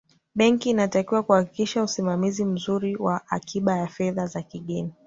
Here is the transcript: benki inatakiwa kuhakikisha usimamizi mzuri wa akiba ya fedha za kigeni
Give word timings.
benki 0.35 0.69
inatakiwa 0.69 1.23
kuhakikisha 1.23 1.83
usimamizi 1.83 2.45
mzuri 2.45 2.95
wa 2.95 3.21
akiba 3.29 3.77
ya 3.77 3.87
fedha 3.87 4.27
za 4.27 4.41
kigeni 4.41 4.91